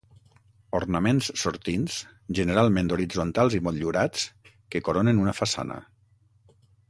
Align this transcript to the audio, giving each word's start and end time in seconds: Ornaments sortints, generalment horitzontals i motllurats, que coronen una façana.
Ornaments 0.77 1.27
sortints, 1.41 1.97
generalment 2.39 2.89
horitzontals 2.97 3.57
i 3.59 3.61
motllurats, 3.67 4.25
que 4.75 4.83
coronen 4.89 5.23
una 5.27 5.37
façana. 5.43 5.81